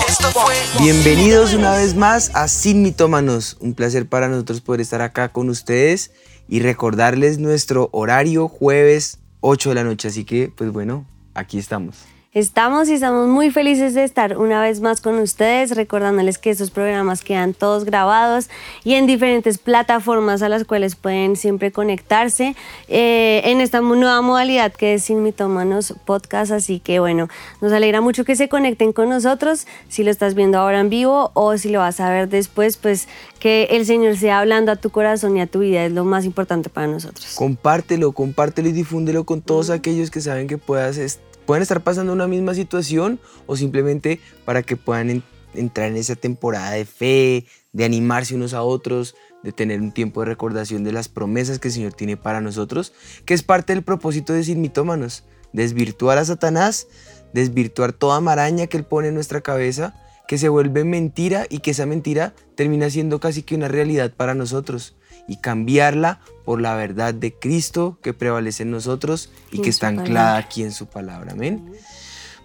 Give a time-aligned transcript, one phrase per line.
[0.09, 3.55] Esto fue Bienvenidos una vez más a Sin Mitómanos.
[3.61, 6.11] Un placer para nosotros poder estar acá con ustedes
[6.49, 10.09] y recordarles nuestro horario jueves 8 de la noche.
[10.09, 11.95] Así que, pues bueno, aquí estamos.
[12.35, 16.69] Estamos y estamos muy felices de estar una vez más con ustedes, recordándoles que estos
[16.69, 18.49] programas quedan todos grabados
[18.83, 22.53] y en diferentes plataformas a las cuales pueden siempre conectarse
[22.89, 26.51] eh, en esta nueva modalidad que es Sin Mitómanos Podcast.
[26.51, 27.29] Así que bueno,
[27.61, 31.31] nos alegra mucho que se conecten con nosotros, si lo estás viendo ahora en vivo
[31.35, 33.07] o si lo vas a ver después, pues
[33.39, 36.25] que el Señor sea hablando a tu corazón y a tu vida es lo más
[36.25, 37.33] importante para nosotros.
[37.35, 40.97] Compártelo, compártelo y difúndelo con todos aquellos que saben que puedas
[41.45, 45.23] pueden estar pasando una misma situación o simplemente para que puedan en-
[45.53, 50.21] entrar en esa temporada de fe, de animarse unos a otros, de tener un tiempo
[50.21, 52.93] de recordación de las promesas que el Señor tiene para nosotros,
[53.25, 56.87] que es parte del propósito de Sin Mitómanos, desvirtuar a Satanás,
[57.33, 59.93] desvirtuar toda maraña que él pone en nuestra cabeza,
[60.27, 64.33] que se vuelve mentira y que esa mentira termina siendo casi que una realidad para
[64.33, 64.95] nosotros
[65.27, 70.09] y cambiarla por la verdad de Cristo que prevalece en nosotros y que está anclada
[70.09, 70.37] palabra.
[70.37, 71.31] aquí en su palabra.
[71.33, 71.71] Amén.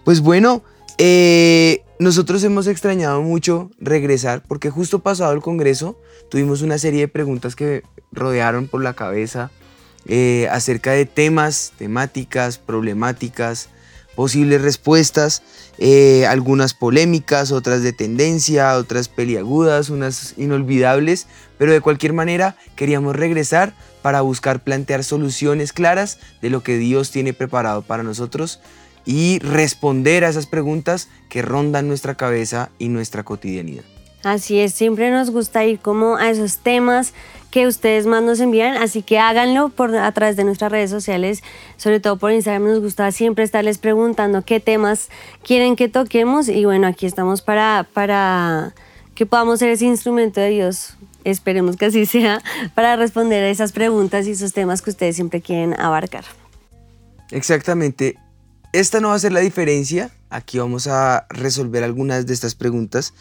[0.05, 0.62] Pues bueno,
[0.98, 5.98] eh, nosotros hemos extrañado mucho regresar porque justo pasado el Congreso
[6.31, 9.51] tuvimos una serie de preguntas que rodearon por la cabeza
[10.06, 13.69] eh, acerca de temas, temáticas, problemáticas,
[14.14, 15.42] posibles respuestas,
[15.78, 21.27] eh, algunas polémicas, otras de tendencia, otras peliagudas, unas inolvidables,
[21.58, 27.11] pero de cualquier manera queríamos regresar para buscar plantear soluciones claras de lo que Dios
[27.11, 28.61] tiene preparado para nosotros
[29.05, 33.84] y responder a esas preguntas que rondan nuestra cabeza y nuestra cotidianidad.
[34.23, 37.15] Así es, siempre nos gusta ir como a esos temas
[37.51, 41.43] que ustedes más nos envían, así que háganlo por, a través de nuestras redes sociales,
[41.77, 45.09] sobre todo por Instagram, nos gusta siempre estarles preguntando qué temas
[45.42, 48.73] quieren que toquemos y bueno, aquí estamos para, para
[49.14, 50.95] que podamos ser ese instrumento de Dios,
[51.25, 52.41] esperemos que así sea,
[52.75, 56.25] para responder a esas preguntas y esos temas que ustedes siempre quieren abarcar.
[57.30, 58.17] Exactamente.
[58.73, 60.11] Esta no va a ser la diferencia.
[60.30, 63.14] Aquí vamos a resolver algunas de estas preguntas.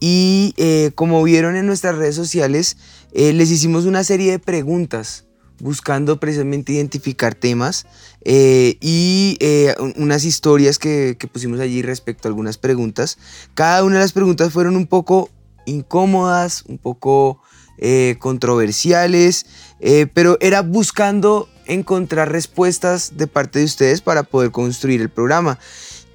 [0.00, 2.76] Y eh, como vieron en nuestras redes sociales,
[3.12, 5.26] eh, les hicimos una serie de preguntas
[5.60, 7.84] buscando precisamente identificar temas
[8.24, 13.18] eh, y eh, un- unas historias que, que pusimos allí respecto a algunas preguntas.
[13.54, 15.28] Cada una de las preguntas fueron un poco
[15.66, 17.42] incómodas, un poco
[17.76, 19.44] eh, controversiales,
[19.80, 25.58] eh, pero era buscando encontrar respuestas de parte de ustedes para poder construir el programa.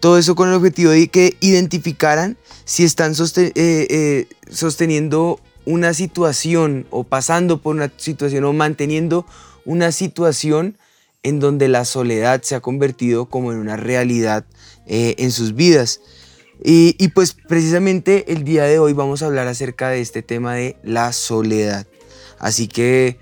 [0.05, 6.85] Todo eso con el objetivo de que identificaran si están eh, eh, sosteniendo una situación
[6.91, 9.25] o pasando por una situación o manteniendo
[9.65, 10.77] una situación
[11.23, 14.45] en donde la soledad se ha convertido como en una realidad
[14.85, 16.01] eh, en sus vidas.
[16.63, 20.77] Y, pues precisamente el día de hoy vamos a hablar acerca de este tema de
[20.83, 21.87] la soledad.
[22.37, 23.17] Así que,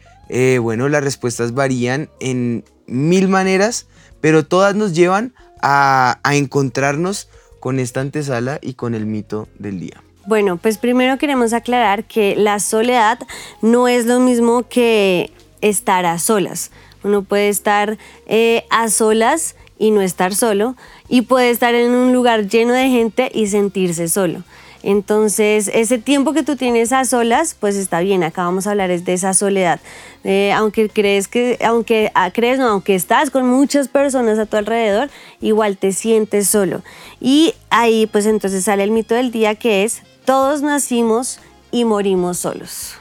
[0.59, 3.87] bueno, las respuestas varían en mil maneras,
[4.19, 5.33] pero todas nos llevan
[5.63, 7.29] a, encontrarnos
[7.59, 10.03] con esta antesala y con el mito del día.
[10.25, 13.19] Bueno, pues primero queremos aclarar que la soledad
[13.61, 15.31] no es lo mismo que
[15.61, 16.71] estar a solas.
[17.03, 17.97] Uno puede estar
[18.27, 20.75] eh, a solas y no estar solo,
[21.09, 24.43] y puede estar en un lugar lleno de gente y sentirse solo.
[24.83, 28.21] Entonces, ese tiempo que tú tienes a solas, pues está bien.
[28.23, 29.79] Acá vamos a hablar es de esa soledad.
[30.25, 34.57] Eh, aunque crees que, aunque ah, crees, no, aunque estás con muchas personas a tu
[34.57, 36.83] alrededor, igual te sientes solo.
[37.21, 41.39] Y ahí, pues entonces sale el mito del día que es todos nacimos
[41.71, 42.91] y morimos solos.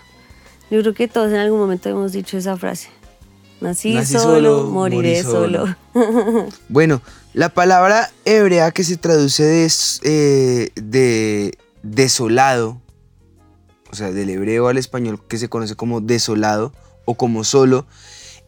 [0.71, 2.89] Yo creo que todos en algún momento hemos dicho esa frase.
[3.61, 5.77] Nací, Nací solo, solo, moriré solo.
[5.93, 6.49] solo.
[6.69, 7.03] Bueno,
[7.35, 9.73] la palabra hebrea que se traduce de,
[10.03, 12.81] eh, de desolado,
[13.91, 16.73] o sea, del hebreo al español que se conoce como desolado
[17.05, 17.87] o como solo,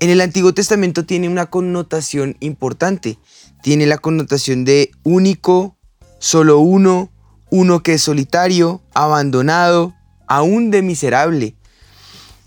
[0.00, 3.18] en el Antiguo Testamento tiene una connotación importante.
[3.62, 5.76] Tiene la connotación de único,
[6.18, 7.10] solo uno,
[7.50, 9.94] uno que es solitario, abandonado,
[10.26, 11.56] aún de miserable.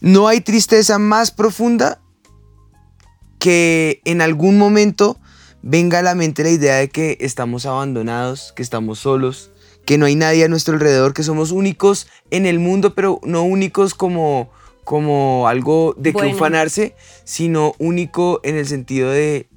[0.01, 2.00] No hay tristeza más profunda
[3.39, 5.19] que en algún momento
[5.62, 9.51] venga a la mente la idea de que estamos abandonados, que estamos solos,
[9.88, 13.44] que no hay nadie a nuestro alrededor, que somos únicos en el mundo, pero no
[13.44, 14.50] únicos como,
[14.84, 16.36] como algo de que Bueno.
[16.36, 16.94] ufanarse,
[17.24, 19.48] sino único en el sentido de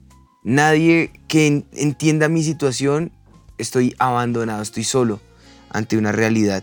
[0.44, 3.10] nadie que en- entienda mi situación,
[3.58, 5.18] estoy abandonado, estoy solo
[5.68, 6.62] ante una realidad.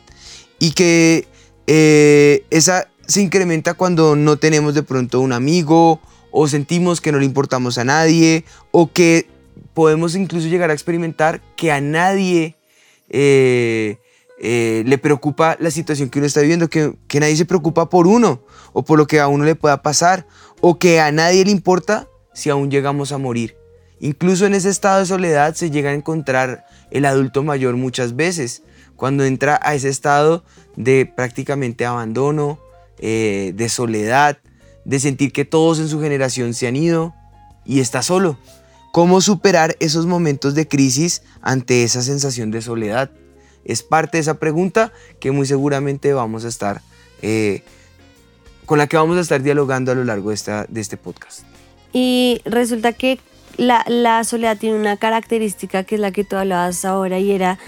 [0.60, 1.28] Y que
[1.68, 6.00] eh, esa, se incrementa cuando no tenemos de pronto un amigo
[6.32, 9.28] o sentimos que no le importamos a nadie o que
[9.74, 12.57] podemos incluso llegar a experimentar que a nadie
[13.10, 13.98] eh,
[14.40, 18.44] eh, le preocupa la situación que uno está viviendo, que, nadie se preocupa por uno
[18.74, 20.28] o por lo que a uno le pueda pasar
[20.62, 23.56] o que a nadie le importa si aún llegamos a morir.
[24.00, 28.62] Incluso en ese estado de soledad se llega a encontrar el adulto mayor muchas veces,
[28.96, 30.44] cuando entra a ese estado
[30.76, 32.60] de prácticamente abandono,
[33.00, 34.38] eh, de soledad,
[34.86, 37.16] de sentir que todos en su generación se han ido
[37.66, 38.38] y está solo.
[38.98, 43.12] ¿Cómo superar esos momentos de crisis ante esa sensación de soledad?
[43.64, 46.82] Es parte de esa pregunta que muy seguramente vamos a estar,
[47.22, 47.62] eh,
[48.66, 51.44] con la que vamos a estar dialogando a lo largo de, este podcast.
[51.94, 53.20] Y resulta que
[53.58, 57.60] la soledad tiene una característica que es la que tú hablabas ahora y era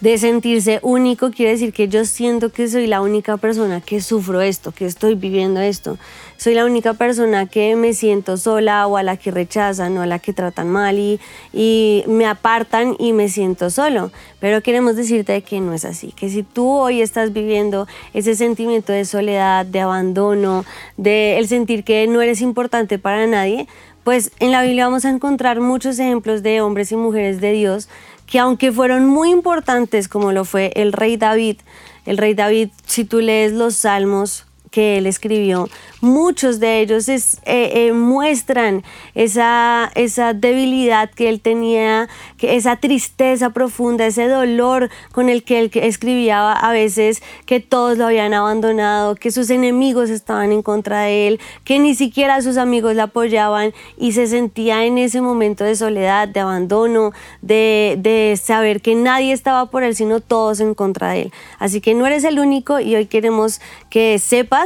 [0.00, 4.40] de sentirse único quiere decir que yo siento que soy la única persona que sufro
[4.40, 5.98] esto, que estoy viviendo esto.
[6.36, 10.06] Soy la única persona que me siento sola o a la que rechazan o a
[10.06, 11.18] la que tratan mal y,
[11.52, 14.12] y me apartan y me siento solo.
[14.38, 18.92] Pero queremos decirte que no es así, que si tú hoy estás viviendo ese sentimiento
[18.92, 20.64] de soledad, de abandono,
[20.96, 23.66] de el sentir que no eres importante para nadie,
[24.04, 27.88] pues en la Biblia vamos a encontrar muchos ejemplos de hombres y mujeres de Dios
[28.28, 31.56] que aunque fueron muy importantes como lo fue el rey David,
[32.04, 35.68] el rey David, si tú lees los salmos que él escribió,
[36.00, 38.82] muchos de ellos eh, eh, muestran
[39.14, 42.08] esa, esa debilidad que él tenía,
[42.40, 48.06] esa tristeza profunda, ese dolor con el que él escribía a veces que todos lo
[48.06, 52.94] habían abandonado, que sus enemigos estaban en contra de él, que ni siquiera sus amigos
[52.94, 57.12] le apoyaban y se sentía en ese momento de soledad, de abandono,
[57.42, 61.32] de, de saber que nadie estaba por él, sino todos en contra de él.
[61.58, 63.60] Así que no eres el único y hoy queremos
[63.90, 64.57] que sepas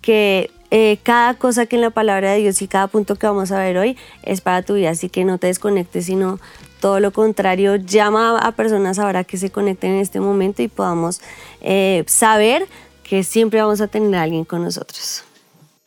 [0.00, 3.50] que eh, cada cosa que en la palabra de Dios y cada punto que vamos
[3.50, 6.38] a ver hoy es para tu vida, así que no te desconectes, sino
[6.80, 11.20] todo lo contrario, llama a personas ahora que se conecten en este momento y podamos
[11.60, 12.66] eh, saber
[13.02, 15.24] que siempre vamos a tener a alguien con nosotros.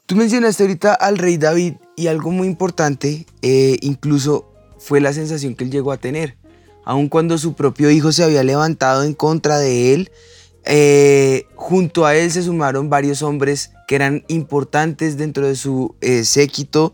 [0.05, 5.55] Tú mencionaste ahorita al rey David y algo muy importante, eh, incluso fue la sensación
[5.55, 6.35] que él llegó a tener.
[6.83, 10.11] Aun cuando su propio hijo se había levantado en contra de él,
[10.65, 16.23] eh, junto a él se sumaron varios hombres que eran importantes dentro de su eh,
[16.23, 16.93] séquito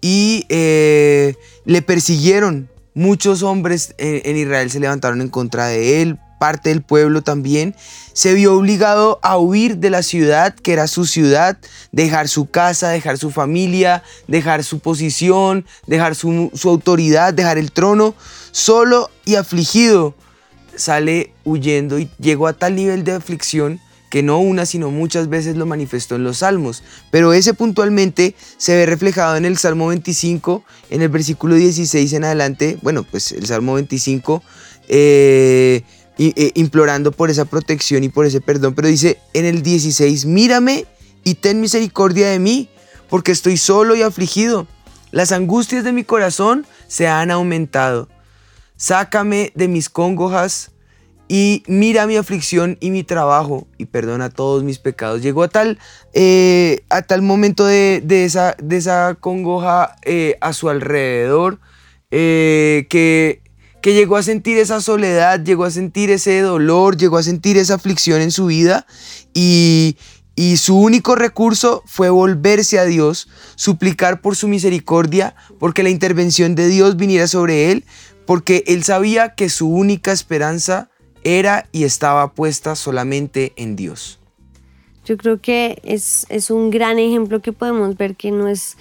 [0.00, 1.34] y eh,
[1.64, 2.70] le persiguieron.
[2.92, 7.76] Muchos hombres en Israel se levantaron en contra de él, parte del pueblo también,
[8.12, 11.56] se vio obligado a huir de la ciudad, que era su ciudad,
[11.92, 17.70] dejar su casa, dejar su familia, dejar su posición, dejar su, su autoridad, dejar el
[17.70, 18.14] trono,
[18.50, 20.14] solo y afligido
[20.80, 23.80] sale huyendo y llegó a tal nivel de aflicción
[24.10, 26.82] que no una, sino muchas veces lo manifestó en los salmos.
[27.12, 32.24] Pero ese puntualmente se ve reflejado en el Salmo 25, en el versículo 16 en
[32.24, 34.42] adelante, bueno, pues el Salmo 25,
[34.88, 35.82] eh,
[36.18, 40.86] eh, implorando por esa protección y por ese perdón, pero dice en el 16, mírame
[41.22, 42.68] y ten misericordia de mí,
[43.08, 44.66] porque estoy solo y afligido.
[45.12, 48.08] Las angustias de mi corazón se han aumentado.
[48.80, 50.70] Sácame de mis congojas
[51.28, 55.20] y mira mi aflicción y mi trabajo y perdona todos mis pecados.
[55.20, 55.78] Llegó a tal,
[56.14, 61.60] eh, a tal momento de, esa, de esa congoja eh, a su alrededor
[62.10, 63.42] eh, que,
[63.82, 67.74] que llegó a sentir esa soledad, llegó a sentir ese dolor, llegó a sentir esa
[67.74, 68.86] aflicción en su vida
[69.34, 69.98] y,
[70.36, 76.54] y su único recurso fue volverse a Dios, suplicar por su misericordia, porque la intervención
[76.54, 77.84] de Dios viniera sobre él,
[78.30, 80.88] porque él sabía que su única esperanza
[81.24, 84.20] era y estaba puesta solamente en Dios.
[85.04, 88.76] Yo creo que es, es un gran ejemplo que podemos ver que no es...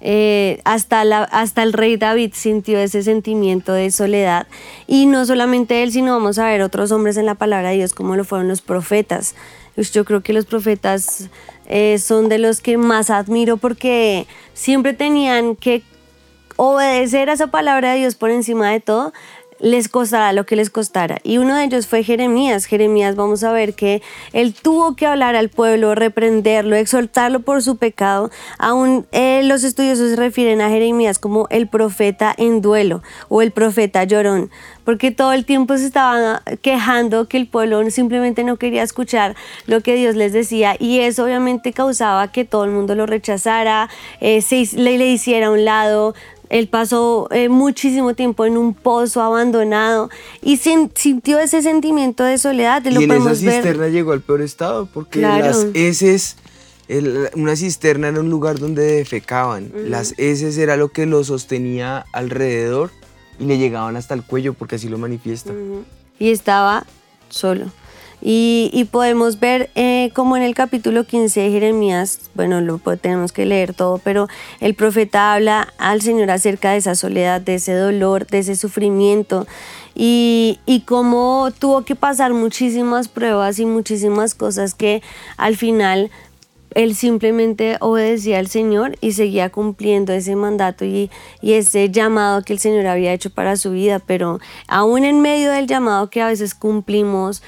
[0.00, 4.46] Eh, hasta, la, hasta el rey David sintió ese sentimiento de soledad
[4.86, 7.94] y no solamente él, sino vamos a ver otros hombres en la palabra de Dios
[7.94, 9.34] como lo fueron los profetas.
[9.76, 11.28] Yo creo que los profetas
[11.66, 15.82] eh, son de los que más admiro porque siempre tenían que
[16.56, 19.12] obedecer a esa palabra de Dios por encima de todo,
[19.62, 21.18] les costará lo que les costara.
[21.22, 22.66] Y uno de ellos fue Jeremías.
[22.66, 27.76] Jeremías, vamos a ver que él tuvo que hablar al pueblo, reprenderlo, exhortarlo por su
[27.76, 28.30] pecado.
[28.58, 33.52] Aún eh, los estudiosos se refieren a Jeremías como el profeta en duelo o el
[33.52, 34.50] profeta llorón,
[34.84, 39.80] porque todo el tiempo se estaban quejando que el pueblo simplemente no quería escuchar lo
[39.80, 43.88] que Dios les decía y eso obviamente causaba que todo el mundo lo rechazara,
[44.20, 46.14] eh, se, le, le hiciera a un lado,
[46.52, 50.10] él pasó eh, muchísimo tiempo en un pozo abandonado
[50.42, 52.84] y sintió ese sentimiento de soledad.
[52.84, 56.36] y en esa cisterna llegó al peor estado porque las heces
[56.88, 59.72] El- una cisterna era un lugar donde defecaban.
[59.88, 62.90] Las heces era lo que lo sostenía alrededor
[63.40, 65.52] y le llegaban hasta el cuello porque así lo manifiesta.
[66.18, 66.84] y estaba
[67.30, 67.66] solo.
[68.24, 73.46] Y, podemos ver eh, como en el capítulo 15 de Jeremías, bueno, lo tenemos que
[73.46, 74.28] leer todo, pero
[74.60, 79.46] el profeta habla al Señor acerca de esa soledad, de ese dolor, de ese sufrimiento
[79.96, 85.02] y, y cómo tuvo que pasar muchísimas pruebas y muchísimas cosas que
[85.36, 86.10] al final
[86.74, 91.10] él simplemente obedecía al Señor y seguía cumpliendo ese mandato y,
[91.42, 95.66] ese llamado que el Señor había hecho para su vida, pero aún en medio del
[95.66, 97.42] llamado que a veces cumplimos,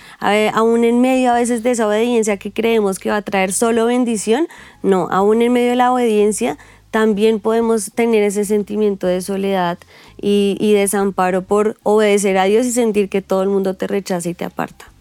[0.52, 3.86] aún en medio a veces de esa obediencia que creemos que va a traer solo
[3.86, 4.46] bendición,
[4.82, 6.58] no, aún en medio de la obediencia
[6.90, 9.78] también podemos tener ese sentimiento de soledad
[10.20, 14.28] y, y desamparo por obedecer a Dios y sentir que todo el mundo te rechaza
[14.28, 14.92] y te aparta.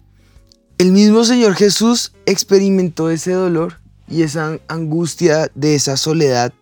[0.78, 6.52] El mismo Señor Jesús experimentó ese dolor y esa angustia de esa soledad,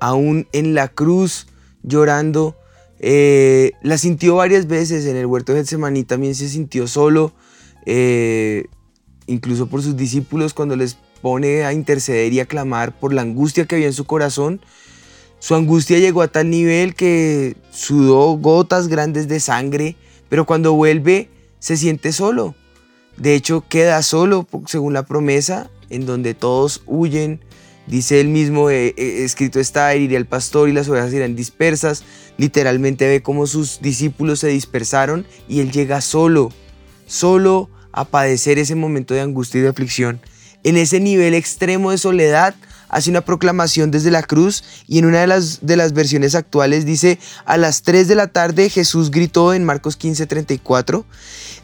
[0.00, 1.46] aún en la cruz,
[1.82, 2.56] llorando.
[2.98, 7.32] Eh, la sintió varias veces en el huerto de Getsemaní, también se sintió solo,
[7.86, 8.66] eh,
[9.26, 13.66] incluso por sus discípulos cuando les pone a interceder y a clamar por la angustia
[13.66, 14.60] que había en su corazón.
[15.38, 19.96] Su angustia llegó a tal nivel que sudó gotas grandes de sangre,
[20.28, 22.54] pero cuando vuelve se siente solo.
[23.16, 27.40] De hecho, queda solo según la promesa, en donde todos huyen.
[27.86, 32.04] Dice él mismo, eh, eh, escrito está, heriré al pastor y las ovejas irán dispersas.
[32.38, 36.50] Literalmente ve cómo sus discípulos se dispersaron y él llega solo,
[37.06, 40.20] solo a padecer ese momento de angustia y de aflicción.
[40.64, 42.54] En ese nivel extremo de soledad,
[42.88, 46.86] hace una proclamación desde la cruz y en una de las, de las versiones actuales
[46.86, 51.04] dice, a las 3 de la tarde Jesús gritó en Marcos 15:34,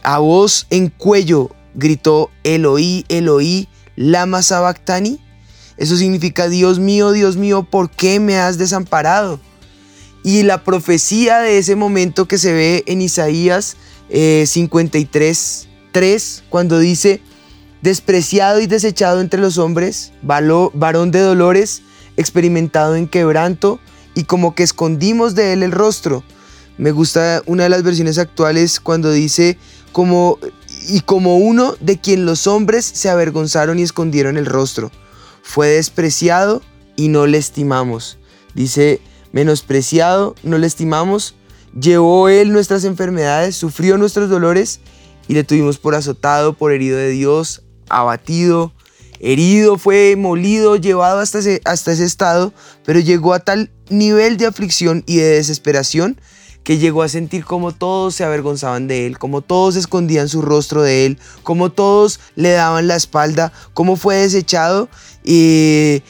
[0.02, 3.68] a voz en cuello gritó, Eloí, Eloí,
[3.98, 5.20] lama sabactani.
[5.76, 9.40] Eso significa, Dios mío, Dios mío, ¿por qué me has desamparado?
[10.24, 13.76] Y la profecía de ese momento que se ve en Isaías
[14.08, 17.20] eh, 53, 3, cuando dice,
[17.82, 21.82] despreciado y desechado entre los hombres, varón de dolores,
[22.16, 23.80] experimentado en quebranto,
[24.14, 26.24] y como que escondimos de él el rostro.
[26.76, 29.58] Me gusta una de las versiones actuales cuando dice,
[29.92, 30.38] como,
[30.88, 34.90] y como uno de quien los hombres se avergonzaron y escondieron el rostro.
[35.42, 36.62] Fue despreciado
[36.96, 38.18] y no le estimamos.
[38.54, 39.00] Dice,
[39.32, 41.34] menospreciado, no le estimamos.
[41.78, 44.80] Llevó él nuestras enfermedades, sufrió nuestros dolores
[45.28, 48.72] y le tuvimos por azotado, por herido de Dios, abatido,
[49.20, 52.54] herido, fue molido, llevado hasta ese, hasta ese estado,
[52.84, 56.18] pero llegó a tal nivel de aflicción y de desesperación
[56.68, 60.82] que llegó a sentir como todos se avergonzaban de él, como todos escondían su rostro
[60.82, 64.90] de él, como todos le daban la espalda, como fue desechado
[65.24, 66.02] y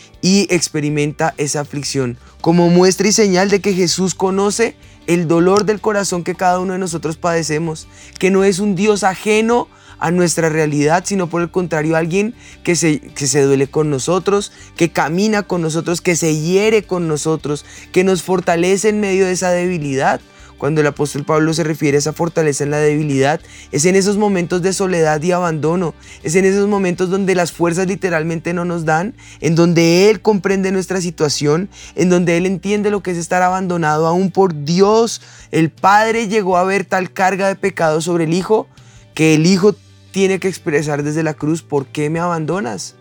[0.50, 4.74] experimenta esa aflicción como muestra y señal de que Jesús conoce
[5.06, 7.86] el dolor del corazón que cada uno de nosotros padecemos,
[8.18, 9.68] que no es un Dios ajeno
[10.00, 12.34] a nuestra realidad, sino por el contrario alguien
[12.64, 17.06] que se, que se duele con nosotros, que camina con nosotros, que se hiere con
[17.06, 20.20] nosotros, que nos fortalece en medio de esa debilidad.
[20.58, 24.16] Cuando el apóstol Pablo se refiere a esa fortaleza en la debilidad, es en esos
[24.16, 28.84] momentos de soledad y abandono, es en esos momentos donde las fuerzas literalmente no nos
[28.84, 33.42] dan, en donde Él comprende nuestra situación, en donde Él entiende lo que es estar
[33.42, 35.22] abandonado aún por Dios.
[35.52, 38.66] El Padre llegó a ver tal carga de pecado sobre el Hijo
[39.14, 39.74] que el Hijo
[40.12, 42.94] tiene que expresar desde la cruz, ¿por qué me abandonas?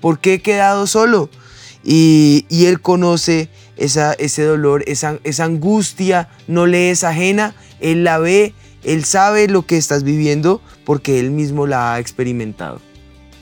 [0.00, 1.30] ¿Por qué he quedado solo?
[1.82, 8.04] Y, y Él conoce esa, ese dolor, esa, esa angustia, no le es ajena, Él
[8.04, 12.80] la ve, Él sabe lo que estás viviendo porque Él mismo la ha experimentado.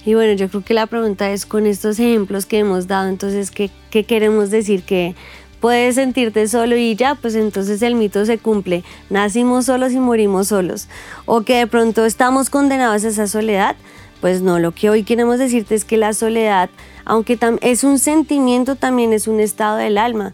[0.05, 3.51] Y bueno, yo creo que la pregunta es con estos ejemplos que hemos dado, entonces,
[3.51, 4.83] ¿qué, qué queremos decir?
[4.83, 5.15] Que
[5.61, 8.83] puedes sentirte solo y ya, pues entonces el mito se cumple.
[9.11, 10.89] Nacimos solos y morimos solos.
[11.25, 13.77] O que de pronto estamos condenados a esa soledad.
[14.23, 16.71] Pues no, lo que hoy queremos decirte es que la soledad,
[17.05, 20.33] aunque es un sentimiento, también es un estado del alma.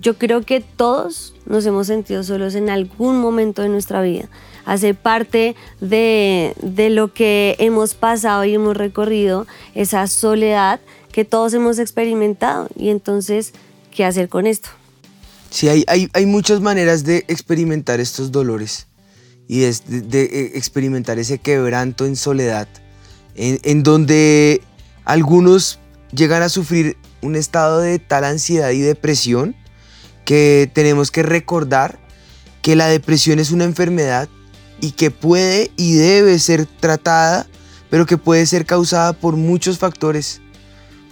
[0.00, 4.28] Yo creo que todos nos hemos sentido solos en algún momento de nuestra vida.
[4.64, 6.54] Hace parte de,
[6.92, 10.78] lo que hemos pasado y hemos recorrido, esa soledad
[11.10, 12.68] que todos hemos experimentado.
[12.76, 13.52] Y entonces,
[13.90, 14.68] ¿qué hacer con esto?
[15.50, 18.86] Sí, hay, muchas maneras de experimentar estos dolores
[19.48, 22.68] y de- de, eh, experimentar ese quebranto en soledad,
[23.34, 24.62] en, donde
[25.04, 25.78] algunos
[26.12, 29.56] llegan a sufrir un estado de tal ansiedad y depresión
[30.24, 31.98] que tenemos que recordar
[32.62, 34.28] que la depresión es una enfermedad
[34.80, 37.46] y que puede y debe ser tratada,
[37.90, 40.40] pero que puede ser causada por muchos factores.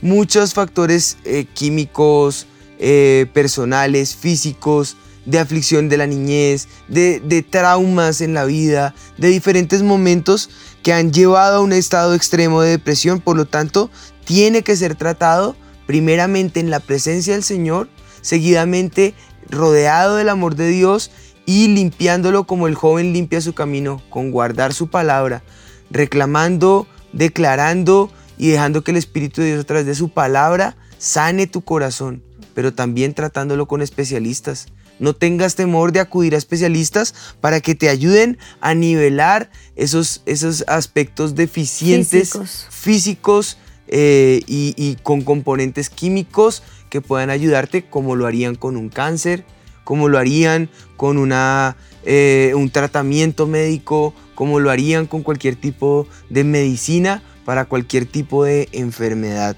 [0.00, 2.46] Muchos factores eh, químicos,
[2.78, 9.28] eh, personales, físicos, de aflicción de la niñez, de, de, traumas en la vida, de
[9.28, 10.50] diferentes momentos
[10.82, 13.20] que han llevado a un estado extremo de depresión.
[13.20, 13.90] Por lo tanto,
[14.24, 17.88] tiene que ser tratado primeramente en la presencia del Señor,
[18.20, 19.14] seguidamente
[19.48, 21.10] rodeado del amor de Dios
[21.44, 25.42] y limpiándolo como el joven limpia su camino, con guardar su palabra,
[25.90, 31.46] reclamando, declarando y dejando que el Espíritu de Dios a través de su palabra sane
[31.46, 32.22] tu corazón,
[32.54, 34.68] pero también tratándolo con especialistas.
[35.02, 40.64] No tengas temor de acudir a especialistas para que te ayuden a nivelar esos, esos
[40.68, 48.26] aspectos deficientes físicos, físicos eh, y, y con componentes químicos que puedan ayudarte como lo
[48.26, 49.44] harían con un cáncer,
[49.84, 56.06] como lo harían con una, eh, un tratamiento médico, como lo harían con cualquier tipo
[56.30, 59.56] de medicina para cualquier tipo de enfermedad.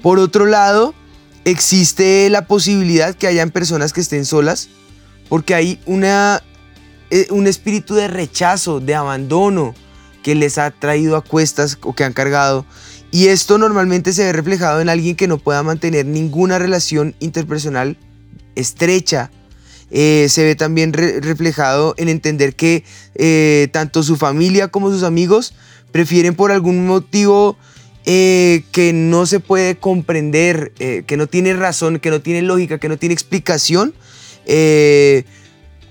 [0.00, 0.94] Por otro lado,
[1.46, 4.68] existe la posibilidad que hayan personas que estén solas,
[5.30, 6.42] porque hay una,
[7.10, 9.74] eh, un espíritu de rechazo, de abandono
[10.22, 12.66] que les ha traído a cuestas o que han cargado.
[13.10, 17.96] Y esto normalmente se ve reflejado en alguien que no pueda mantener ninguna relación interpersonal
[18.56, 19.30] estrecha
[19.90, 22.82] eh, se ve también reflejado en entender que
[23.14, 25.54] eh, tanto su familia como sus amigos
[25.92, 27.56] prefieren por algún motivo
[28.06, 32.88] eh, que no se puede comprender, que no tiene razón, que no tiene lógica, que
[32.88, 33.92] no tiene explicación,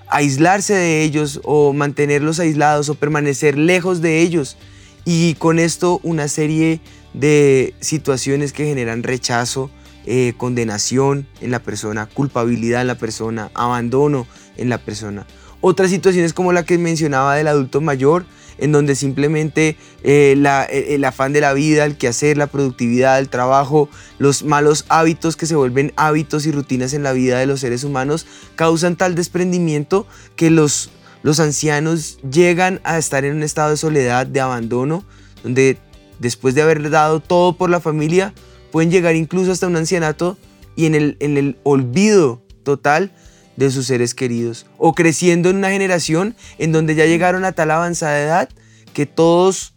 [0.08, 4.56] aislarse de ellos o mantenerlos aislados o permanecer lejos de ellos.
[5.04, 6.80] Y con esto una serie
[7.12, 9.70] de situaciones que generan rechazo,
[10.04, 15.26] eh, condenación en la persona, culpabilidad en la persona, abandono en la persona.
[15.60, 18.26] Otras situaciones como la que mencionaba del adulto mayor,
[18.58, 23.28] en donde simplemente eh, eh, el afán de la vida, el quehacer, la productividad, el
[23.28, 27.60] trabajo, los malos hábitos que se vuelven hábitos y rutinas en la vida de los
[27.60, 30.90] seres humanos causan tal desprendimiento que los,
[31.22, 35.04] los ancianos llegan a estar en un estado de soledad, de abandono,
[35.42, 35.78] donde
[36.18, 38.32] después de haber dado todo por la familia,
[38.72, 40.36] pueden llegar incluso hasta un ancianato
[40.76, 43.12] y en el, en el olvido total
[43.56, 44.66] de sus seres queridos.
[44.78, 48.48] O creciendo en una generación en donde ya llegaron a tal avanzada edad
[48.92, 49.74] que todos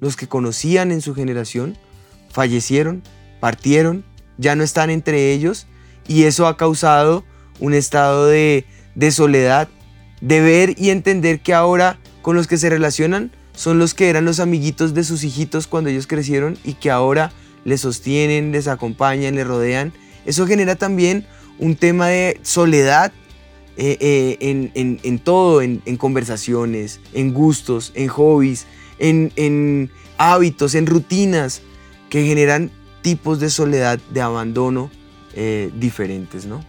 [0.00, 1.76] los que conocían en su generación
[2.30, 3.02] fallecieron,
[3.40, 4.04] partieron,
[4.38, 5.66] ya no están entre ellos
[6.06, 7.24] y eso ha causado
[7.60, 8.66] un estado de,
[9.10, 9.68] soledad,
[10.20, 14.24] de ver y entender que ahora con los que se relacionan son los que eran
[14.24, 17.32] los amiguitos de sus hijitos cuando ellos crecieron y que ahora
[17.64, 19.92] les sostienen, les acompañan, les rodean.
[20.26, 21.26] Eso genera también
[21.58, 23.12] un tema de soledad
[23.76, 28.66] eh, eh, en, todo, en, conversaciones, en gustos, en hobbies,
[28.98, 31.60] en, hábitos, en rutinas
[32.08, 32.70] que generan
[33.02, 34.90] tipos de soledad, de abandono
[35.34, 36.64] eh, diferentes, ¿no?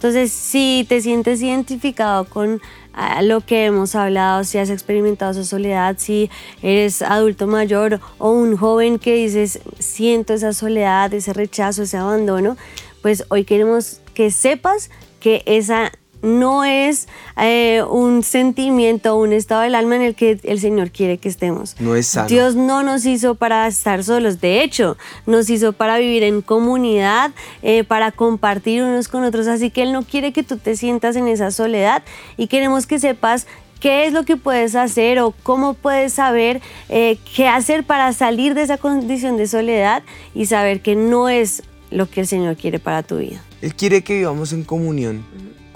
[0.00, 2.62] Entonces, si te sientes identificado con
[2.94, 6.30] ah, lo que hemos hablado, si has experimentado esa soledad, si
[6.62, 12.56] eres adulto mayor o un joven que dices, siento esa soledad, ese rechazo, ese abandono,
[13.02, 17.08] pues hoy queremos que sepas que esa no es
[17.40, 21.76] eh, un sentimiento un estado del alma en el que el Señor quiere que estemos.
[21.78, 22.28] No es sano.
[22.28, 27.30] Dios no nos hizo para estar solos, de hecho, nos hizo para vivir en comunidad,
[27.62, 31.16] eh, para compartir unos con otros, así que Él no quiere que tú te sientas
[31.16, 32.02] en esa soledad
[32.36, 33.46] y queremos que sepas
[33.80, 36.60] qué es lo que puedes hacer o cómo puedes saber
[36.90, 40.02] eh, qué hacer para salir de esa condición de soledad
[40.34, 43.42] y saber que no es lo que el Señor quiere para tu vida.
[43.62, 45.24] Él quiere que vivamos en comunión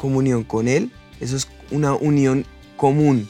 [0.05, 2.45] comunión con Él, eso es una unión
[2.77, 3.27] común.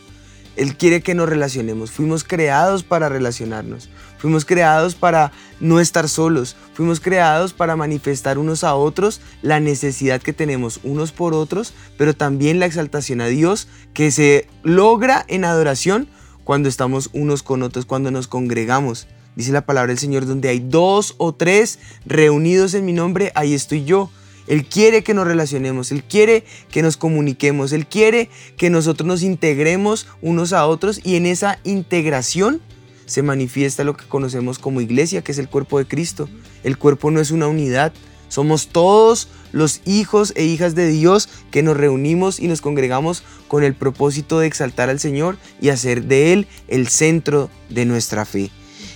[0.56, 1.92] Él quiere que nos relacionemos.
[1.92, 3.90] Fuimos creados para relacionarnos.
[4.18, 6.56] Fuimos creados para no estar solos.
[6.72, 12.14] Fuimos creados para manifestar unos a otros la necesidad que tenemos unos por otros, pero
[12.14, 16.08] también la exaltación a Dios que se logra en adoración
[16.42, 19.06] cuando estamos unos con otros, cuando nos congregamos.
[19.36, 23.54] Dice la palabra del Señor, donde hay dos o tres reunidos en mi nombre, ahí
[23.54, 24.10] estoy yo.
[24.46, 29.22] Él quiere que nos relacionemos, Él quiere que nos comuniquemos, Él quiere que nosotros nos
[29.22, 32.60] integremos unos a otros y en esa integración
[33.06, 36.28] se manifiesta lo que conocemos como iglesia, que es el cuerpo de Cristo.
[36.62, 37.92] El cuerpo no es una unidad,
[38.28, 43.64] somos todos los hijos e hijas de Dios que nos reunimos y nos congregamos con
[43.64, 48.50] el propósito de exaltar al Señor y hacer de Él el centro de nuestra fe.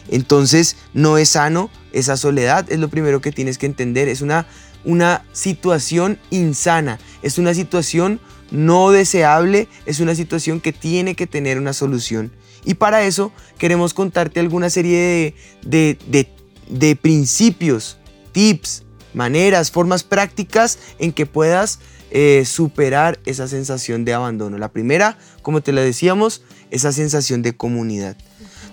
[0.08, 4.46] Entonces no es sano esa soledad, es lo primero que tienes que entender, es una
[4.84, 11.58] una situación insana, es una situación no deseable, es una situación que tiene que tener
[11.58, 12.32] una solución.
[12.64, 17.98] Y para eso queremos contarte alguna serie de, principios
[18.32, 24.58] tips, maneras, formas prácticas en que puedas eh, superar esa sensación de abandono.
[24.58, 28.16] La primera, como te la decíamos, esa sensación de comunidad.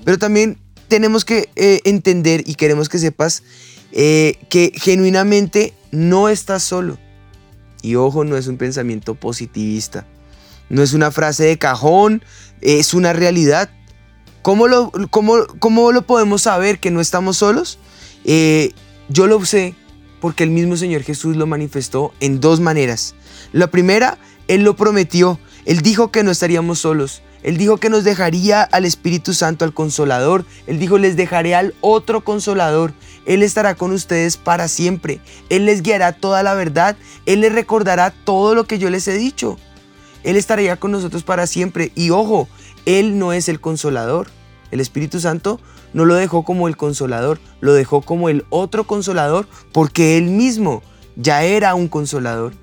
[0.03, 3.43] Pero también tenemos que eh, entender y queremos que sepas
[3.91, 6.97] eh, que genuinamente no estás solo.
[7.81, 10.05] Y ojo, no es un pensamiento positivista.
[10.69, 12.23] No es una frase de cajón,
[12.61, 13.69] es una realidad.
[14.41, 17.79] ¿Cómo lo, cómo, lo podemos saber que no estamos solos?
[19.07, 19.75] yo lo sé
[20.19, 23.13] porque el mismo Señor Jesús lo manifestó en dos maneras.
[23.51, 24.17] La primera,
[24.47, 25.39] Él lo prometió.
[25.65, 27.21] Él dijo que no estaríamos solos.
[27.45, 30.45] Él dijo que nos dejaría al Espíritu Santo, al Consolador.
[30.65, 32.91] Él dijo, les dejaré al otro Consolador.
[33.27, 35.19] Él estará con ustedes para siempre.
[35.49, 36.97] Él les guiará toda la verdad.
[37.27, 39.59] Él les recordará todo lo que yo les he dicho.
[40.23, 41.91] Él estaría con nosotros para siempre.
[41.93, 42.47] Y ojo,
[42.87, 44.25] Él no es el Consolador.
[44.71, 45.59] El Espíritu Santo
[45.93, 50.81] no lo dejó como el consolador, lo dejó como el otro consolador porque Él mismo
[51.15, 52.53] ya era un consolador.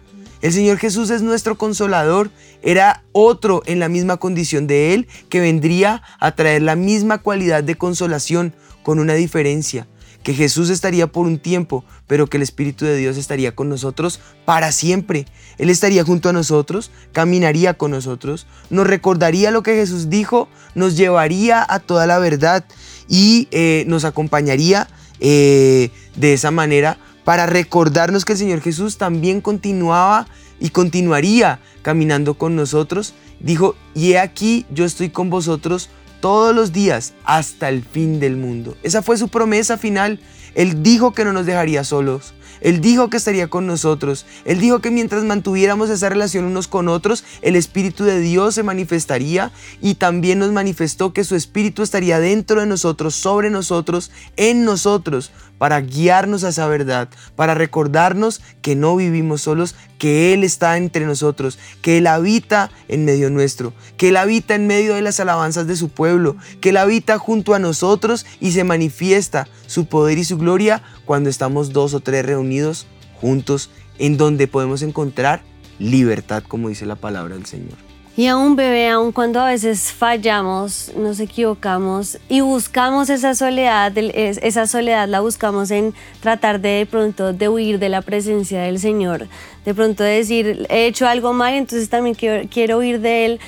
[0.42, 2.30] El Señor Jesús es nuestro consolador,
[2.62, 7.62] era otro en la misma condición de Él que vendría a traer la misma cualidad
[7.62, 8.52] de consolación
[8.82, 9.86] con una diferencia
[10.24, 14.20] que Jesús estaría por un tiempo, pero que el Espíritu de Dios estaría con nosotros
[14.44, 15.26] para siempre.
[15.58, 20.96] Él estaría junto a nosotros, caminaría con nosotros, nos recordaría lo que Jesús dijo, nos
[20.96, 22.64] llevaría a toda la verdad
[23.08, 24.88] y eh, nos acompañaría
[25.20, 30.26] eh, de esa manera para recordarnos que el Señor Jesús también continuaba
[30.60, 33.14] y continuaría caminando con nosotros.
[33.40, 38.36] Dijo, y he aquí yo estoy con vosotros todos los días hasta el fin del
[38.36, 38.76] mundo.
[38.82, 40.20] Esa fue su promesa final.
[40.54, 42.34] Él dijo que no nos dejaría solos.
[42.62, 44.24] Él dijo que estaría con nosotros.
[44.44, 48.62] Él dijo que mientras mantuviéramos esa relación unos con otros, el Espíritu de Dios se
[48.62, 54.64] manifestaría y también nos manifestó que su Espíritu estaría dentro de nosotros, sobre nosotros, en
[54.64, 55.32] nosotros,
[55.62, 61.06] para guiarnos a esa verdad, para recordarnos que no vivimos solos, que Él está entre
[61.06, 65.68] nosotros, que Él habita en medio nuestro, que Él habita en medio de las alabanzas
[65.68, 70.24] de su pueblo, que Él habita junto a nosotros y se manifiesta su poder y
[70.24, 72.88] su gloria cuando estamos dos o tres reunidos
[73.20, 73.70] juntos
[74.00, 75.44] en donde podemos encontrar
[75.78, 77.91] libertad, como dice la palabra del Señor.
[78.14, 83.96] Y a un bebé, aun cuando a veces fallamos, nos equivocamos y buscamos esa soledad,
[83.96, 88.78] esa soledad la buscamos en tratar de, de pronto de huir de la presencia del
[88.78, 89.28] Señor,
[89.64, 93.40] de pronto decir, he hecho algo mal, entonces también quiero, quiero huir de Él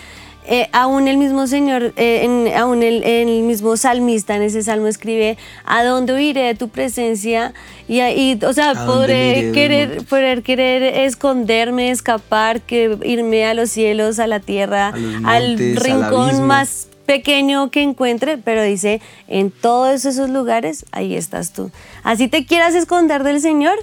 [0.47, 5.85] eh, aún el mismo Señor, eh, aún el, mismo salmista en ese salmo escribe, ¿a
[5.85, 7.55] dónde huiré de tu presencia?
[7.89, 14.27] Y, o sea, podré querer, poder querer esconderme, escapar, que irme a los cielos, a
[14.27, 14.93] la tierra,
[15.25, 21.71] al rincón más pequeño que encuentre, pero dice, en todos esos lugares, ahí estás tú.
[22.03, 23.77] Así te quieras esconder del Señor,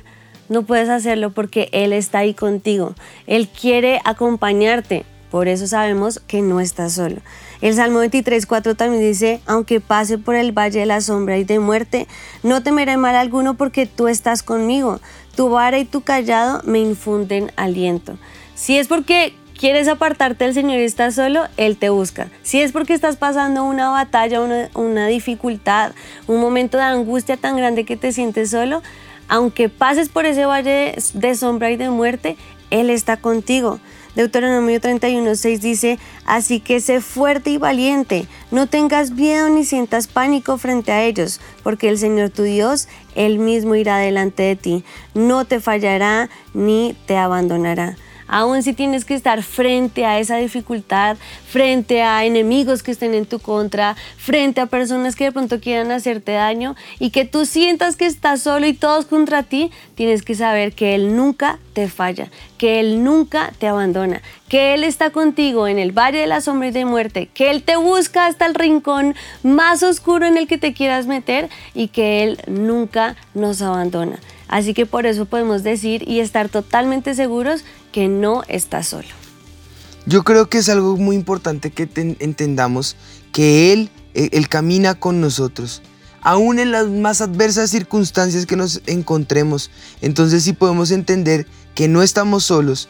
[0.50, 2.94] no puedes hacerlo porque Él está ahí contigo.
[3.26, 5.06] Él quiere acompañarte.
[5.32, 7.22] Por eso sabemos que no estás solo.
[7.62, 11.46] El Salmo 23, 4 también dice, aunque pase por el valle de la sombra y
[11.46, 12.08] de muerte,
[12.44, 15.00] no temeré mal alguno porque tú estás conmigo.
[15.36, 18.18] Tu vara y tu callado me infunden aliento.
[18.56, 22.30] Si es porque quieres apartarte del Señor y estás solo, Él te busca.
[22.44, 24.42] Si es porque estás pasando una batalla,
[24.74, 25.94] una dificultad,
[26.28, 28.82] un momento de angustia tan grande que te sientes solo,
[29.30, 32.36] aunque pases por ese valle de sombra y de muerte,
[32.70, 33.80] Él está contigo.
[34.16, 40.58] Deuteronomio 31.6 dice, así que sé fuerte y valiente, no tengas miedo ni sientas pánico
[40.58, 45.46] frente a ellos, porque el Señor tu Dios, Él mismo irá delante de ti, no
[45.46, 47.96] te fallará ni te abandonará
[48.32, 51.18] aún si tienes que estar frente a esa dificultad,
[51.48, 55.92] frente a enemigos que estén en tu contra, frente a personas que de pronto quieran
[55.92, 60.34] hacerte daño y que tú sientas que estás solo y todos contra ti, tienes que
[60.34, 65.68] saber que Él nunca te falla, que Él nunca te abandona, que Él está contigo
[65.68, 68.56] en el valle de la sombra y de muerte, que Él te busca hasta el
[68.56, 69.14] rincón
[69.44, 74.20] más oscuro en el que te quieras meter y que Él nunca nos abandona.
[74.48, 79.08] Así que por eso podemos decir y estar totalmente seguros que no está solo.
[80.06, 81.88] Yo creo que es algo muy importante que
[82.20, 82.96] entendamos
[83.32, 85.82] que Él, e-, Él camina con nosotros,
[86.22, 89.70] aún en las más adversas circunstancias que nos encontremos.
[90.02, 92.90] Entonces si podemos entender que no estamos solos,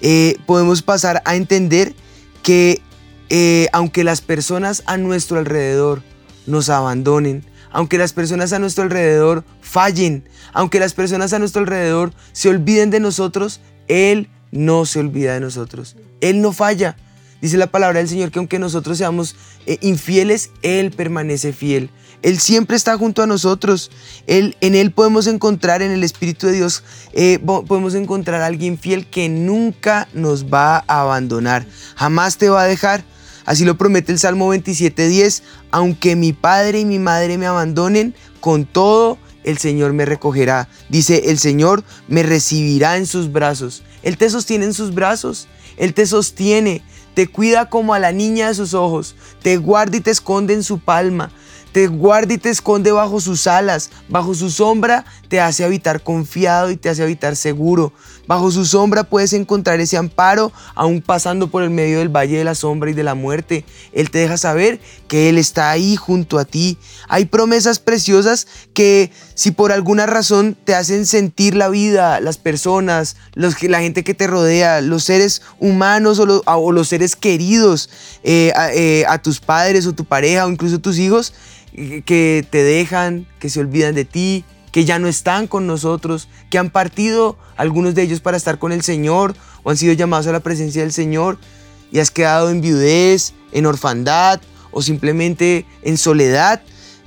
[0.00, 1.94] eh, podemos pasar a entender
[2.42, 2.82] que
[3.30, 6.02] eh, aunque las personas a nuestro alrededor
[6.46, 12.12] nos abandonen, aunque las personas a nuestro alrededor fallen, aunque las personas a nuestro alrededor
[12.32, 15.96] se olviden de nosotros, Él no se olvida de nosotros.
[16.20, 16.96] Él no falla.
[17.40, 21.90] Dice la palabra del Señor que aunque nosotros seamos eh, infieles, Él permanece fiel.
[22.22, 23.90] Él siempre está junto a nosotros.
[24.26, 26.82] Él, en Él podemos encontrar, en el Espíritu de Dios,
[27.12, 31.64] eh, podemos encontrar a alguien fiel que nunca nos va a abandonar.
[31.94, 33.04] Jamás te va a dejar.
[33.44, 35.42] Así lo promete el Salmo 27.10.
[35.70, 40.68] Aunque mi padre y mi madre me abandonen, con todo el Señor me recogerá.
[40.88, 43.84] Dice, el Señor me recibirá en sus brazos.
[44.02, 45.48] Él te sostiene en sus brazos.
[45.76, 46.82] Él te sostiene,
[47.14, 50.62] te cuida como a la niña de sus ojos, te guarda y te esconde en
[50.62, 51.30] su palma,
[51.72, 56.70] te guarda y te esconde bajo sus alas, bajo su sombra te hace habitar confiado
[56.70, 57.92] y te hace habitar seguro.
[58.28, 62.44] Bajo su sombra puedes encontrar ese amparo, aún pasando por el medio del valle de
[62.44, 63.64] la sombra y de la muerte.
[63.94, 66.76] Él te deja saber que Él está ahí junto a ti.
[67.08, 73.16] Hay promesas preciosas que si por alguna razón te hacen sentir la vida, las personas,
[73.32, 77.88] los, la gente que te rodea, los seres humanos o, los seres queridos,
[78.24, 81.32] eh, eh, a tus padres o tu pareja o incluso tus hijos,
[82.04, 86.58] que te dejan, que se olvidan de ti, que ya no están con nosotros, que
[86.58, 90.32] han partido algunos de ellos para estar con el Señor o han sido llamados a
[90.32, 91.38] la presencia del Señor
[91.90, 96.60] y has quedado en viudez, en orfandad o simplemente en soledad,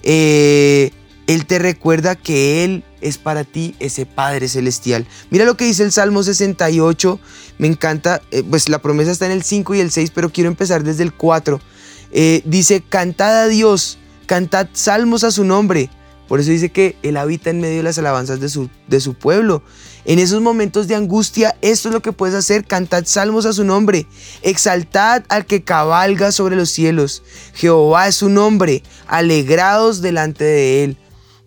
[0.04, 0.91] eh,
[1.28, 5.08] Él te recuerda que Él es para ti ese Padre Celestial.
[5.30, 7.19] Mira lo que dice el Salmo 68,
[7.58, 10.50] me encanta, eh, pues la promesa está en el 5 y el 6, pero quiero
[10.50, 11.62] empezar desde el 4.
[12.12, 15.89] Eh, dice, cantad a Dios, cantad salmos a su nombre
[16.32, 19.15] por eso dice que Él habita en medio de las alabanzas de su, de su
[19.15, 19.63] pueblo.
[20.06, 23.65] En esos momentos de angustia, esto es lo que puedes hacer, cantad salmos a su
[23.65, 24.08] nombre,
[24.41, 27.22] exaltad al que cabalga sobre los cielos.
[27.54, 30.98] Jehová es su nombre, alegrados delante de Él.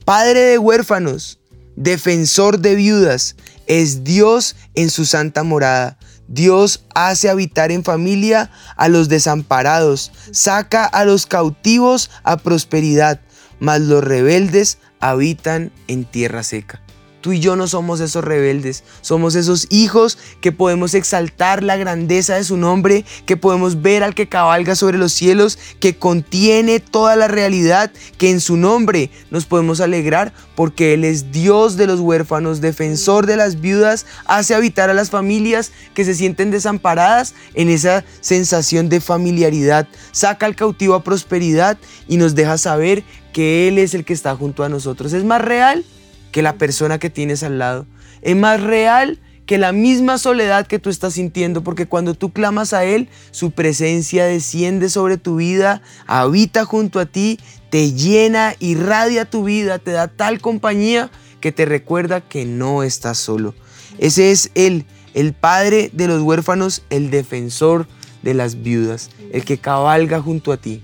[0.04, 1.40] Padre de huérfanos,
[1.76, 5.96] defensor de viudas, es Dios en su santa morada.
[6.28, 13.22] Dios hace habitar en familia a los desamparados, saca a los cautivos a prosperidad
[13.60, 16.83] mas los rebeldes habitan en tierra seca.
[17.24, 22.34] Tú y yo no somos esos rebeldes, somos esos hijos que podemos exaltar la grandeza
[22.34, 27.16] de su nombre, que podemos ver al que cabalga sobre los cielos, que contiene toda
[27.16, 31.98] la realidad, que en su nombre nos podemos alegrar porque Él es Dios de los
[32.00, 37.70] huérfanos, defensor de las viudas, hace habitar a las familias que se sienten desamparadas en
[37.70, 43.78] esa sensación de familiaridad, saca al cautivo a prosperidad y nos deja saber que Él
[43.78, 45.14] es el que está junto a nosotros.
[45.14, 45.86] Es más real
[46.34, 47.86] que la persona que tienes al lado.
[48.20, 52.72] Es más real que la misma soledad que tú estás sintiendo, porque cuando tú clamas
[52.72, 57.38] a Él, su presencia desciende sobre tu vida, habita junto a ti,
[57.70, 61.08] te llena, irradia tu vida, te da tal compañía
[61.40, 63.54] que te recuerda que no estás solo.
[63.98, 67.86] Ese es Él, el Padre de los huérfanos, el defensor
[68.24, 70.82] de las viudas, el que cabalga junto a ti.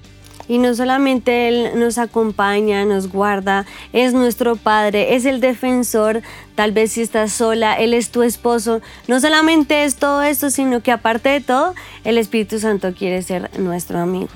[0.51, 6.23] Y no solamente Él nos acompaña, nos guarda, es nuestro Padre, es el defensor.
[6.57, 8.81] Tal vez si estás sola, Él es tu esposo.
[9.07, 13.49] No solamente es todo esto, sino que aparte de todo, el Espíritu Santo quiere ser
[13.61, 14.33] nuestro amigo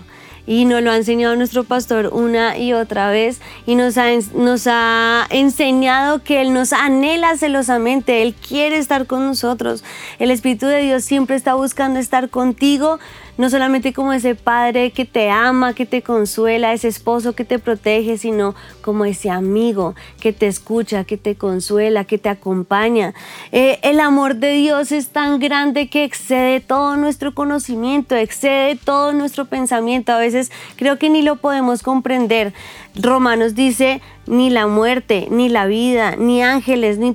[0.46, 4.66] y nos lo ha enseñado nuestro pastor una y otra vez y nos ha, nos
[4.66, 9.82] ha enseñado que Él nos anhela celosamente, Él quiere estar con nosotros.
[10.18, 12.98] El Espíritu de Dios siempre está buscando estar contigo,
[13.36, 17.58] no solamente como ese padre que te ama, que te consuela, ese esposo que te
[17.58, 23.14] protege, sino como ese amigo que te escucha, que te consuela, que te acompaña.
[23.52, 29.12] Eh, el amor de Dios es tan grande que excede todo nuestro conocimiento, excede todo
[29.12, 30.12] nuestro pensamiento.
[30.12, 32.52] A veces creo que ni lo podemos comprender.
[32.96, 37.14] Romanos dice, ni la muerte, ni la vida, ni ángeles, ni,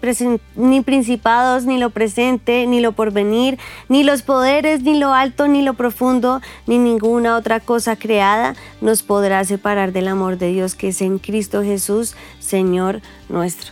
[0.55, 5.61] ni, principados, ni lo presente, ni lo porvenir, ni los poderes, ni lo alto, ni
[5.61, 10.89] lo profundo, ni ninguna otra cosa creada nos podrá separar del amor de Dios que
[10.89, 13.71] es en Cristo Jesús, Señor nuestro.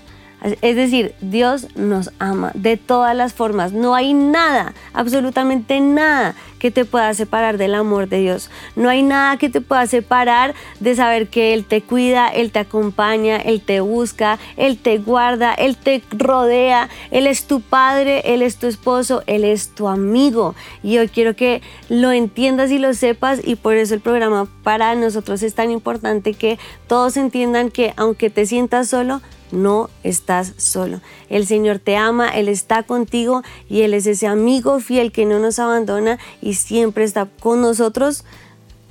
[0.62, 3.74] Es decir, Dios nos ama de todas las formas.
[3.74, 8.50] No hay nada, absolutamente nada que te pueda separar del amor de Dios.
[8.76, 12.60] No hay nada que te pueda separar de saber que Él te cuida, Él te
[12.60, 16.90] acompaña, Él te busca, Él te guarda, Él te rodea.
[17.12, 20.56] Él es tu padre, Él es tu esposo, Él es tu amigo.
[20.84, 24.94] Y yo quiero que lo entiendas y lo sepas y por eso el programa para
[24.96, 31.02] nosotros es tan importante que todos entiendan que aunque te sientas solo, no estás solo.
[31.30, 35.40] El Señor te ama, Él está contigo y Él es ese amigo fiel que no
[35.40, 36.20] nos abandona
[36.54, 38.24] siempre está con nosotros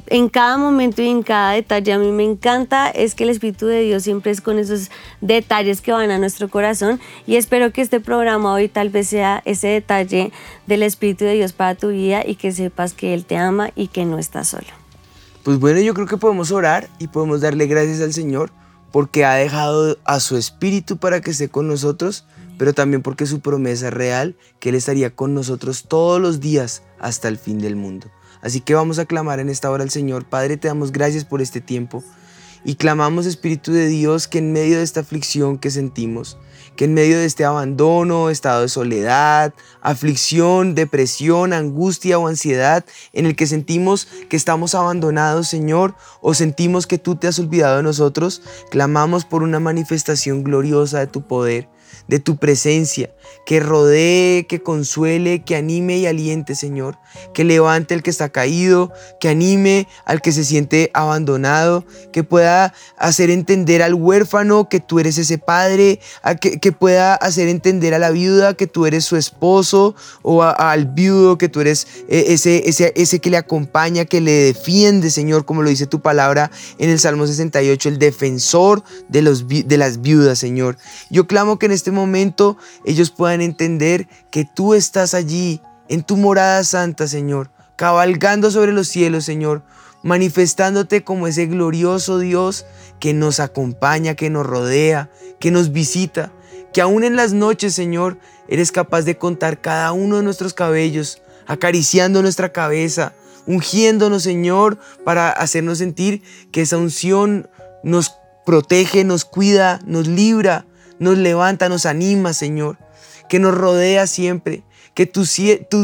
[0.09, 1.93] en cada momento y en cada detalle.
[1.93, 4.91] A mí me encanta es que el Espíritu de Dios siempre es con esos
[5.21, 9.43] detalles que van a nuestro corazón y espero que este programa hoy tal vez sea
[9.45, 10.33] ese detalle
[10.67, 13.89] del Espíritu de Dios para tu vida y que sepas que Él te ama y
[13.89, 14.69] que no estás solo.
[15.43, 18.51] Pues bueno, yo creo que podemos orar y podemos darle gracias al Señor
[18.91, 22.25] porque ha dejado a su espíritu para que esté con nosotros,
[22.59, 26.83] pero también porque su promesa es real, que Él estaría con nosotros todos los días
[26.99, 28.11] hasta el fin del mundo.
[28.43, 30.25] Así que vamos a clamar en esta hora al Señor.
[30.25, 32.05] Padre, te damos gracias por este tiempo
[32.67, 36.37] y clamamos, Espíritu de Dios, que en medio de esta aflicción que sentimos,
[36.75, 43.27] que en medio de este abandono, estado de soledad, aflicción, depresión, angustia o ansiedad, en
[43.27, 47.85] el que sentimos que estamos abandonados, Señor, o sentimos que tú te has olvidado de
[47.85, 51.69] nosotros, clamamos por una manifestación gloriosa de tu poder
[52.09, 53.11] de tu presencia,
[53.45, 56.99] que rodee, que consuele, que anime y aliente, Señor,
[57.35, 62.75] que levante al que está caído, que anime al que se siente abandonado, que pueda
[62.99, 66.01] hacer entender al huérfano que tú eres ese padre,
[66.41, 70.87] que, que, pueda hacer entender a la viuda que tú eres su esposo, o al
[70.87, 75.45] viudo que tú eres eh, ese, ese, ese que le acompaña, que le defiende, Señor,
[75.45, 80.01] como lo dice tu palabra en el Salmo 68, el defensor de, los, de las
[80.01, 80.77] viudas, Señor.
[81.11, 86.17] Yo clamo que en este momento ellos puedan entender que tú estás allí en tu
[86.17, 89.63] morada santa, Señor, cabalgando sobre los cielos, Señor,
[90.03, 92.67] manifestándote como ese glorioso Dios
[93.01, 96.33] que nos acompaña, que nos rodea, que nos visita,
[96.73, 98.19] que aún en las noches, Señor,
[98.49, 103.15] eres capaz de contar cada uno de nuestros cabellos, acariciando nuestra cabeza,
[103.47, 106.23] ungiéndonos, Señor, para hacernos sentir
[106.53, 107.49] que esa unción
[107.83, 110.67] nos protege, nos cuida, nos libra,
[110.99, 112.79] nos levanta, nos anima, Señor,
[113.29, 114.63] que nos rodea siempre,
[114.95, 115.25] que tu,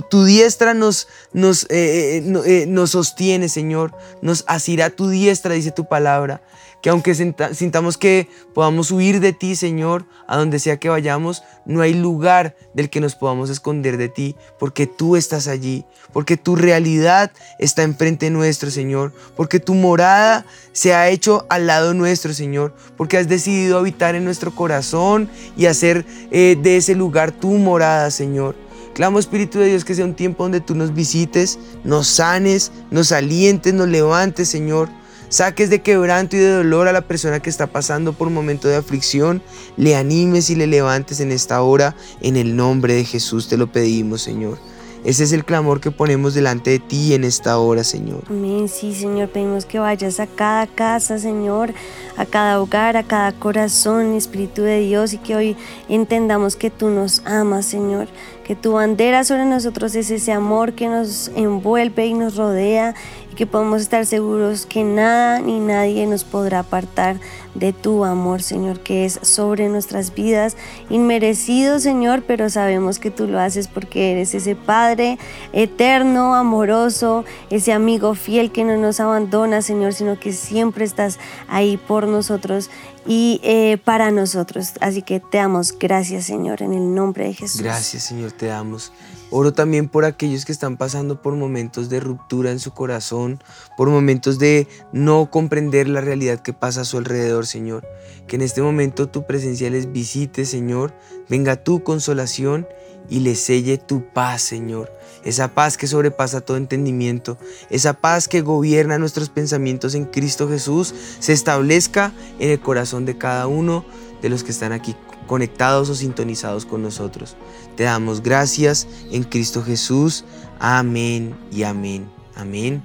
[0.09, 5.71] tu, diestra nos, nos, eh, eh, eh, nos sostiene, Señor, nos asirá tu diestra, dice
[5.71, 6.43] tu palabra,
[6.83, 11.81] que aunque sintamos que podamos huir de ti, Señor, a donde sea que vayamos, no
[11.81, 16.57] hay lugar del que nos podamos esconder de ti, porque tú estás allí, porque tu
[16.57, 22.75] realidad está enfrente nuestro, Señor, porque tu morada se ha hecho al lado nuestro, Señor,
[22.97, 28.11] porque has decidido habitar en nuestro corazón y hacer eh, de ese lugar tu morada,
[28.11, 28.57] Señor.
[28.93, 33.13] Clamo Espíritu de Dios que sea un tiempo donde tú nos visites, nos sanes, nos
[33.13, 34.89] alientes, nos levantes, Señor
[35.33, 38.69] saques de quebranto y de dolor a la persona que está pasando por un momento
[38.69, 39.43] de aflicción,
[39.79, 43.73] le animes y le levantes en esta hora, en el nombre de Jesús te lo
[43.73, 44.59] pedimos, Señor.
[45.05, 48.23] Ese es el clamor que ponemos delante de ti en esta hora, Señor.
[48.31, 49.31] Amén, sí, Señor.
[49.31, 51.75] Pedimos que vayas a cada casa, Señor,
[52.17, 55.57] a cada hogar, a cada corazón, Espíritu de Dios, y que hoy
[55.89, 58.07] entendamos que tú nos amas, Señor.
[58.45, 62.95] Que tu bandera sobre nosotros es ese amor que nos envuelve y nos rodea
[63.33, 67.19] y que podemos estar seguros que nada ni nadie nos podrá apartar
[67.55, 70.57] de tu amor, Señor, que es sobre nuestras vidas,
[70.91, 75.19] inmerecido, Señor, pero sabemos que tú lo haces porque eres ese Padre
[75.53, 81.19] eterno, amoroso, ese amigo fiel que no nos abandona, Señor, sino que siempre estás
[81.49, 82.69] ahí por nosotros
[83.07, 84.73] y eh, para nosotros.
[84.81, 87.63] Así que te damos gracias, Señor, en el nombre de Jesús.
[87.63, 88.93] Gracias, Señor, te damos.
[89.35, 93.43] Oro también por aquellos que están pasando por momentos de ruptura en su corazón,
[93.79, 97.89] por momentos de no comprender la realidad que pasa a su alrededor, Señor.
[98.29, 100.93] Que en este momento tu presencia les visite, Señor.
[101.31, 102.67] Venga tu consolación
[103.09, 104.93] y les selle tu paz, Señor.
[105.25, 107.39] Esa paz que sobrepasa todo entendimiento,
[107.71, 113.17] esa paz que gobierna nuestros pensamientos en Cristo Jesús, se establezca en el corazón de
[113.17, 113.87] cada uno
[114.21, 114.95] de los que están aquí
[115.27, 117.37] conectados o sintonizados con nosotros.
[117.83, 120.25] Te damos gracias en Cristo Jesús.
[120.61, 122.09] Amén y amén.
[122.37, 122.81] Amén.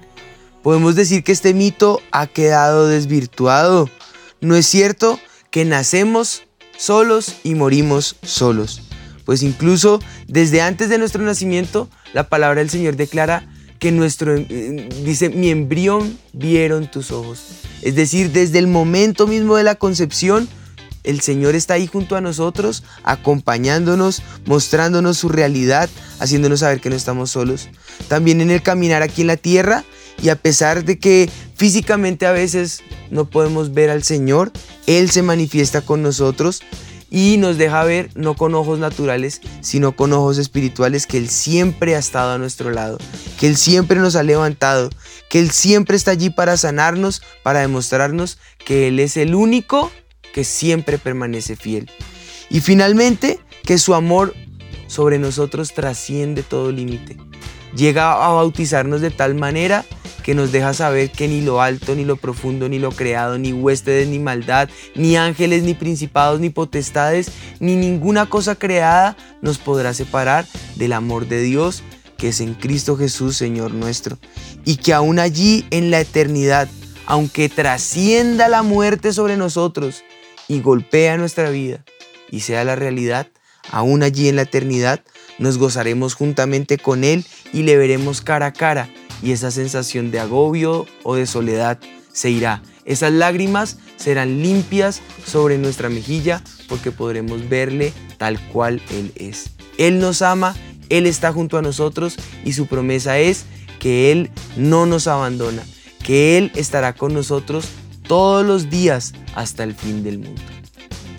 [0.64, 3.92] Podemos decir que este mito ha quedado desvirtuado.
[4.42, 5.20] No es cierto
[5.52, 6.48] que nacemos
[6.80, 8.82] solos y morimos solos.
[9.24, 14.90] Pues incluso desde antes de nuestro nacimiento, la palabra del Señor declara que nuestro, eh,
[15.06, 17.44] dice, mi embrión vieron tus ojos.
[17.84, 20.50] Es decir, desde el momento mismo de la concepción,
[21.08, 25.90] el Señor está ahí junto a nosotros, acompañándonos, mostrándonos su realidad,
[26.20, 27.70] haciéndonos saber que no estamos solos.
[28.10, 29.86] También en el caminar aquí en la tierra
[30.22, 34.52] y a pesar de que físicamente a veces no podemos ver al Señor,
[34.86, 36.62] Él se manifiesta con nosotros
[37.10, 41.96] y nos deja ver no con ojos naturales, sino con ojos espirituales que Él siempre
[41.96, 42.98] ha estado a nuestro lado,
[43.40, 44.90] que Él siempre nos ha levantado,
[45.30, 49.90] que Él siempre está allí para sanarnos, para demostrarnos que Él es el único
[50.38, 51.90] que siempre permanece fiel.
[52.52, 54.36] Y finalmente, que su amor
[54.86, 57.18] sobre nosotros trasciende todo límite.
[57.76, 59.84] Llega a bautizarnos de tal manera
[60.22, 63.52] que nos deja saber que ni lo alto, ni lo profundo, ni lo creado, ni
[63.52, 69.96] huéspedes, ni maldad, ni ángeles, ni principados, ni potestades, ni ninguna cosa creada nos podrá
[69.96, 71.82] separar del amor de Dios
[72.16, 74.20] que es en Cristo Jesús, Señor nuestro,
[74.66, 76.70] y que aún allí en la eternidad,
[77.08, 80.04] aunque trascienda la muerte sobre nosotros
[80.48, 81.84] y golpea nuestra vida
[82.32, 83.28] y sea la realidad,
[83.72, 85.02] aún allí en la eternidad,
[85.40, 88.90] nos gozaremos juntamente con Él y le veremos cara a cara
[89.22, 91.80] y esa sensación de agobio o de soledad
[92.12, 92.62] se irá.
[92.86, 99.52] Esas lágrimas serán limpias sobre nuestra mejilla porque podremos verle tal cual Él es.
[99.78, 100.56] Él nos ama,
[100.90, 103.46] Él está junto a nosotros y su promesa es
[103.80, 105.64] que Él no nos abandona,
[106.04, 107.68] que Él estará con nosotros
[108.08, 110.42] todos los días hasta el fin del mundo.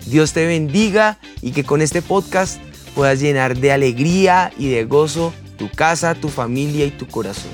[0.05, 2.59] Dios te bendiga y que con este podcast
[2.95, 7.51] puedas llenar de alegría y de gozo tu casa, tu familia y tu corazón.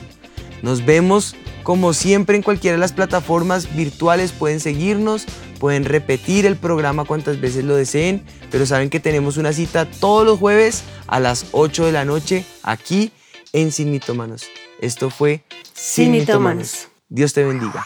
[0.61, 5.25] Nos vemos como siempre en cualquiera de las plataformas virtuales pueden seguirnos,
[5.59, 10.25] pueden repetir el programa cuantas veces lo deseen, pero saben que tenemos una cita todos
[10.25, 13.11] los jueves a las 8 de la noche aquí
[13.51, 14.43] en Sin Mitómanos.
[14.79, 16.87] Esto fue Sin Mitómanos.
[17.09, 17.83] Dios te bendiga.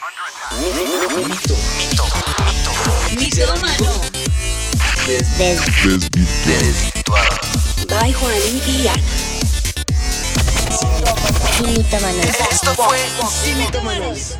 [6.45, 7.37] Desvirtuado.
[7.89, 9.03] By Juanín y Ana.
[11.65, 12.25] Mitómanos.
[12.51, 12.99] Esto fue
[13.43, 14.37] Sin Mitómanos.